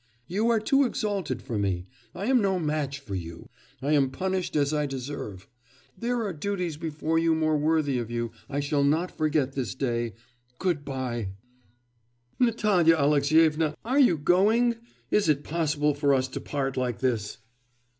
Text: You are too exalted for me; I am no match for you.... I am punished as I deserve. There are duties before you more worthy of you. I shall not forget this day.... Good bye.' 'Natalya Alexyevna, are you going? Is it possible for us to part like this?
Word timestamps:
You 0.25 0.49
are 0.49 0.59
too 0.59 0.83
exalted 0.83 1.43
for 1.43 1.59
me; 1.59 1.85
I 2.15 2.25
am 2.25 2.41
no 2.41 2.57
match 2.57 2.97
for 2.99 3.13
you.... 3.13 3.49
I 3.83 3.91
am 3.91 4.09
punished 4.09 4.55
as 4.55 4.73
I 4.73 4.87
deserve. 4.87 5.47
There 5.95 6.23
are 6.23 6.33
duties 6.33 6.75
before 6.75 7.19
you 7.19 7.35
more 7.35 7.55
worthy 7.55 7.99
of 7.99 8.09
you. 8.09 8.31
I 8.49 8.61
shall 8.61 8.83
not 8.83 9.15
forget 9.15 9.53
this 9.53 9.75
day.... 9.75 10.15
Good 10.57 10.83
bye.' 10.83 11.29
'Natalya 12.39 12.95
Alexyevna, 12.95 13.75
are 13.85 13.99
you 13.99 14.17
going? 14.17 14.77
Is 15.11 15.29
it 15.29 15.43
possible 15.43 15.93
for 15.93 16.15
us 16.15 16.27
to 16.29 16.41
part 16.41 16.75
like 16.77 16.97
this? 16.97 17.37